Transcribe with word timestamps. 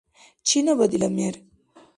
Чинаба 0.47 0.85
дила 0.91 1.09
мер? 1.17 1.35